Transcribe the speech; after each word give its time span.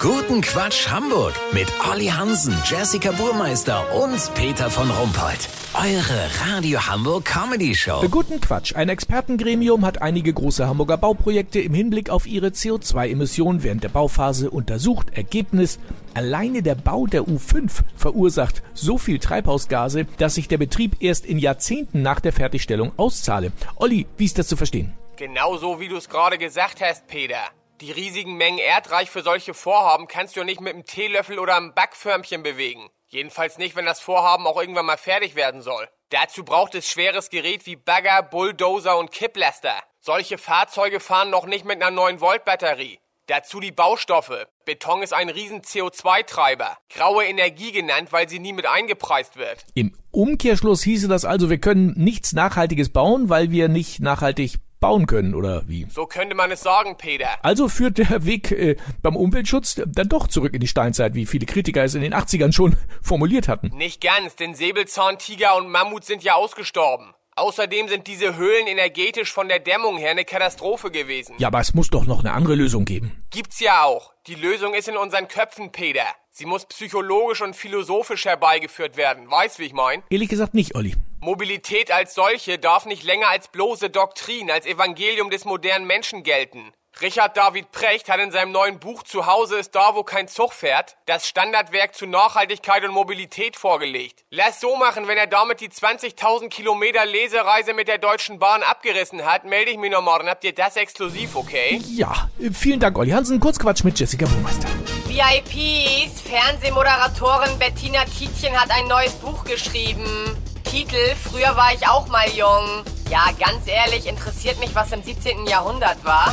Guten 0.00 0.40
Quatsch 0.40 0.88
Hamburg 0.88 1.34
mit 1.52 1.70
Olli 1.92 2.06
Hansen, 2.06 2.56
Jessica 2.64 3.12
Burmeister 3.12 3.84
und 3.94 4.32
Peter 4.34 4.70
von 4.70 4.90
Rumpold. 4.90 5.46
Eure 5.74 6.48
Radio 6.48 6.86
Hamburg 6.86 7.26
Comedy 7.26 7.74
Show. 7.74 8.02
Guten 8.10 8.40
Quatsch. 8.40 8.74
Ein 8.74 8.88
Expertengremium 8.88 9.84
hat 9.84 10.00
einige 10.00 10.32
große 10.32 10.66
Hamburger 10.66 10.96
Bauprojekte 10.96 11.60
im 11.60 11.74
Hinblick 11.74 12.08
auf 12.08 12.26
ihre 12.26 12.46
CO2-Emissionen 12.46 13.62
während 13.62 13.84
der 13.84 13.90
Bauphase 13.90 14.50
untersucht. 14.50 15.08
Ergebnis: 15.12 15.78
Alleine 16.14 16.62
der 16.62 16.76
Bau 16.76 17.06
der 17.06 17.24
U5 17.24 17.70
verursacht 17.94 18.62
so 18.72 18.96
viel 18.96 19.18
Treibhausgase, 19.18 20.06
dass 20.16 20.36
sich 20.36 20.48
der 20.48 20.56
Betrieb 20.56 20.96
erst 21.00 21.26
in 21.26 21.38
Jahrzehnten 21.38 22.00
nach 22.00 22.20
der 22.20 22.32
Fertigstellung 22.32 22.92
auszahle. 22.96 23.52
Olli, 23.76 24.06
wie 24.16 24.24
ist 24.24 24.38
das 24.38 24.48
zu 24.48 24.56
verstehen? 24.56 24.94
Genau 25.16 25.58
so, 25.58 25.78
wie 25.78 25.88
du 25.88 25.96
es 25.96 26.08
gerade 26.08 26.38
gesagt 26.38 26.80
hast, 26.80 27.06
Peter. 27.06 27.50
Die 27.80 27.92
riesigen 27.92 28.34
Mengen 28.34 28.58
Erdreich 28.58 29.08
für 29.10 29.22
solche 29.22 29.54
Vorhaben 29.54 30.06
kannst 30.06 30.36
du 30.36 30.44
nicht 30.44 30.60
mit 30.60 30.74
einem 30.74 30.84
Teelöffel 30.84 31.38
oder 31.38 31.56
einem 31.56 31.72
Backförmchen 31.72 32.42
bewegen. 32.42 32.90
Jedenfalls 33.08 33.56
nicht, 33.56 33.74
wenn 33.74 33.86
das 33.86 34.00
Vorhaben 34.00 34.46
auch 34.46 34.60
irgendwann 34.60 34.84
mal 34.84 34.98
fertig 34.98 35.34
werden 35.34 35.62
soll. 35.62 35.88
Dazu 36.10 36.44
braucht 36.44 36.74
es 36.74 36.90
schweres 36.90 37.30
Gerät 37.30 37.64
wie 37.64 37.76
Bagger, 37.76 38.22
Bulldozer 38.22 38.98
und 38.98 39.12
Kipplaster. 39.12 39.74
Solche 39.98 40.36
Fahrzeuge 40.36 41.00
fahren 41.00 41.30
noch 41.30 41.46
nicht 41.46 41.64
mit 41.64 41.82
einer 41.82 41.98
9-Volt-Batterie. 41.98 42.98
Dazu 43.28 43.60
die 43.60 43.72
Baustoffe. 43.72 44.46
Beton 44.66 45.02
ist 45.02 45.14
ein 45.14 45.30
riesen 45.30 45.62
CO2-Treiber. 45.62 46.76
Graue 46.90 47.24
Energie 47.24 47.72
genannt, 47.72 48.08
weil 48.10 48.28
sie 48.28 48.40
nie 48.40 48.52
mit 48.52 48.66
eingepreist 48.66 49.36
wird. 49.36 49.64
Im 49.74 49.96
Umkehrschluss 50.10 50.82
hieße 50.82 51.08
das 51.08 51.24
also, 51.24 51.48
wir 51.48 51.58
können 51.58 51.94
nichts 51.96 52.34
Nachhaltiges 52.34 52.92
bauen, 52.92 53.30
weil 53.30 53.50
wir 53.50 53.68
nicht 53.68 54.00
nachhaltig 54.00 54.56
bauen 54.80 55.06
können, 55.06 55.34
oder 55.34 55.62
wie? 55.68 55.86
So 55.90 56.06
könnte 56.06 56.34
man 56.34 56.50
es 56.50 56.62
sagen, 56.62 56.96
Peter. 56.96 57.28
Also 57.42 57.68
führt 57.68 57.98
der 57.98 58.24
Weg 58.24 58.50
äh, 58.50 58.76
beim 59.02 59.16
Umweltschutz 59.16 59.80
dann 59.86 60.08
doch 60.08 60.26
zurück 60.26 60.54
in 60.54 60.60
die 60.60 60.66
Steinzeit, 60.66 61.14
wie 61.14 61.26
viele 61.26 61.46
Kritiker 61.46 61.84
es 61.84 61.94
in 61.94 62.02
den 62.02 62.14
80ern 62.14 62.52
schon 62.52 62.76
formuliert 63.02 63.48
hatten. 63.48 63.68
Nicht 63.76 64.00
ganz, 64.02 64.36
denn 64.36 64.54
Säbelzahntiger 64.54 65.56
und 65.56 65.68
Mammut 65.68 66.04
sind 66.04 66.22
ja 66.24 66.34
ausgestorben. 66.34 67.14
Außerdem 67.36 67.88
sind 67.88 68.06
diese 68.06 68.36
Höhlen 68.36 68.66
energetisch 68.66 69.32
von 69.32 69.48
der 69.48 69.60
Dämmung 69.60 69.96
her 69.96 70.10
eine 70.10 70.24
Katastrophe 70.24 70.90
gewesen. 70.90 71.36
Ja, 71.38 71.48
aber 71.48 71.60
es 71.60 71.72
muss 71.72 71.88
doch 71.88 72.04
noch 72.04 72.20
eine 72.20 72.32
andere 72.32 72.54
Lösung 72.54 72.84
geben. 72.84 73.24
Gibt's 73.30 73.60
ja 73.60 73.84
auch. 73.84 74.12
Die 74.26 74.34
Lösung 74.34 74.74
ist 74.74 74.88
in 74.88 74.96
unseren 74.96 75.26
Köpfen, 75.28 75.72
Peter. 75.72 76.04
Sie 76.30 76.44
muss 76.44 76.66
psychologisch 76.66 77.40
und 77.40 77.56
philosophisch 77.56 78.26
herbeigeführt 78.26 78.96
werden. 78.96 79.30
Weißt, 79.30 79.58
wie 79.58 79.64
ich 79.64 79.72
mein? 79.72 80.02
Ehrlich 80.10 80.28
gesagt 80.28 80.54
nicht, 80.54 80.74
Olli. 80.74 80.94
Mobilität 81.22 81.92
als 81.92 82.14
solche 82.14 82.58
darf 82.58 82.86
nicht 82.86 83.02
länger 83.02 83.28
als 83.28 83.48
bloße 83.48 83.90
Doktrin, 83.90 84.50
als 84.50 84.64
Evangelium 84.64 85.28
des 85.28 85.44
modernen 85.44 85.86
Menschen 85.86 86.22
gelten. 86.22 86.72
Richard 87.02 87.36
David 87.36 87.72
Precht 87.72 88.08
hat 88.08 88.20
in 88.20 88.30
seinem 88.30 88.52
neuen 88.52 88.78
Buch 88.78 89.02
Zuhause 89.02 89.58
ist 89.58 89.74
da, 89.74 89.94
wo 89.94 90.02
kein 90.02 90.28
Zug 90.28 90.54
fährt, 90.54 90.96
das 91.04 91.28
Standardwerk 91.28 91.94
zu 91.94 92.06
Nachhaltigkeit 92.06 92.84
und 92.84 92.92
Mobilität 92.92 93.56
vorgelegt. 93.56 94.24
Lass 94.30 94.60
so 94.60 94.76
machen, 94.76 95.08
wenn 95.08 95.18
er 95.18 95.26
damit 95.26 95.60
die 95.60 95.68
20.000 95.68 96.48
Kilometer 96.48 97.04
Lesereise 97.04 97.74
mit 97.74 97.88
der 97.88 97.98
Deutschen 97.98 98.38
Bahn 98.38 98.62
abgerissen 98.62 99.26
hat, 99.26 99.44
melde 99.44 99.70
ich 99.72 99.78
mich 99.78 99.92
noch 99.92 100.02
morgen. 100.02 100.26
Habt 100.26 100.44
ihr 100.44 100.54
das 100.54 100.76
exklusiv, 100.76 101.36
okay? 101.36 101.80
Ja, 101.86 102.30
vielen 102.52 102.80
Dank, 102.80 102.98
Olli 102.98 103.10
Hansen. 103.10 103.40
Kurzquatsch 103.40 103.84
mit 103.84 103.98
Jessica 103.98 104.26
Burmeister. 104.26 104.68
VIPs, 105.06 106.22
Fernsehmoderatorin 106.22 107.58
Bettina 107.58 108.04
Tietjen 108.04 108.58
hat 108.58 108.70
ein 108.70 108.88
neues 108.88 109.12
Buch 109.12 109.44
geschrieben. 109.44 110.49
Titel, 110.70 111.16
früher 111.16 111.56
war 111.56 111.74
ich 111.74 111.88
auch 111.88 112.06
mal 112.06 112.28
jung. 112.28 112.84
Ja, 113.10 113.24
ganz 113.40 113.66
ehrlich, 113.66 114.06
interessiert 114.06 114.60
mich, 114.60 114.72
was 114.72 114.92
im 114.92 115.02
17. 115.02 115.48
Jahrhundert 115.48 116.04
war. 116.04 116.32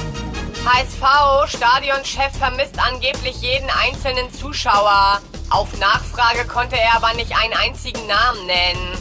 HSV, 0.63 1.57
Stadionchef 1.57 2.37
vermisst 2.37 2.77
angeblich 2.77 3.41
jeden 3.41 3.67
einzelnen 3.71 4.31
Zuschauer. 4.31 5.21
Auf 5.49 5.75
Nachfrage 5.79 6.45
konnte 6.45 6.79
er 6.79 6.97
aber 6.97 7.15
nicht 7.15 7.35
einen 7.35 7.53
einzigen 7.53 8.05
Namen 8.05 8.45
nennen. 8.45 8.97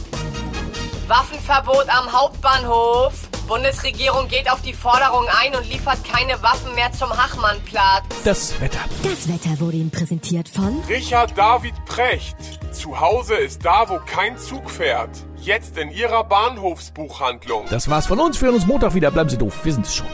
Waffenverbot 1.07 1.87
am 1.87 2.11
Hauptbahnhof. 2.11 3.26
Bundesregierung 3.47 4.27
geht 4.27 4.51
auf 4.51 4.61
die 4.61 4.73
Forderung 4.73 5.25
ein 5.41 5.55
und 5.55 5.67
liefert 5.69 6.03
keine 6.03 6.41
Waffen 6.43 6.75
mehr 6.75 6.91
zum 6.91 7.09
Hachmannplatz. 7.09 8.03
Das 8.25 8.59
Wetter. 8.59 8.79
Das 9.03 9.27
Wetter 9.29 9.59
wurde 9.59 9.77
Ihnen 9.77 9.89
präsentiert 9.89 10.49
von 10.49 10.81
Richard 10.89 11.37
David 11.37 11.73
Precht. 11.85 12.35
Zu 12.73 12.99
Hause 12.99 13.35
ist 13.35 13.63
da, 13.65 13.87
wo 13.87 13.99
kein 14.05 14.37
Zug 14.37 14.69
fährt. 14.69 15.09
Jetzt 15.37 15.77
in 15.77 15.91
Ihrer 15.91 16.25
Bahnhofsbuchhandlung. 16.25 17.65
Das 17.69 17.89
war's 17.89 18.05
von 18.05 18.19
uns. 18.19 18.39
Wir 18.41 18.47
hören 18.47 18.55
uns 18.55 18.67
Montag 18.67 18.93
wieder. 18.93 19.11
Bleiben 19.11 19.29
Sie 19.29 19.37
doof. 19.37 19.53
Wir 19.63 19.73
sind 19.73 19.85
es 19.85 19.95
schon. 19.95 20.07